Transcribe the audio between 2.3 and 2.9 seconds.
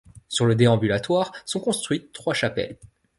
chapelles.